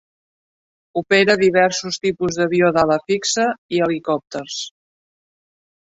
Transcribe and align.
Opera 1.01 1.35
diversos 1.41 2.01
tipus 2.07 2.39
d'avió 2.41 2.73
d'ala 2.79 2.99
fixa 3.13 3.45
i 3.79 3.83
helicòpters. 3.89 4.61